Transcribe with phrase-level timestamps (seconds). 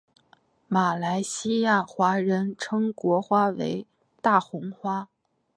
[0.67, 3.85] 马来西亚华人称国花为
[4.19, 5.07] 大红花。